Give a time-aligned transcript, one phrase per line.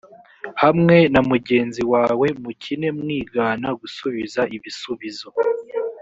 [0.61, 5.29] hamwe na mugenzi wawe mukine mwigana gusubiza ibisubizo